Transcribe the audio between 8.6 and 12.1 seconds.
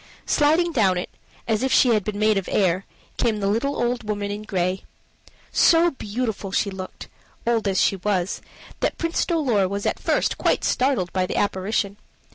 that Prince Dolor was at first quite startled by the apparition.